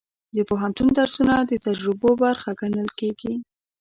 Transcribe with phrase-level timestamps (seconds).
[0.35, 3.33] د پوهنتون درسونه د تجربو برخه ګڼل کېږي.